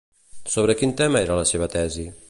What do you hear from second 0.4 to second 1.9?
Sobre quin tema era la seva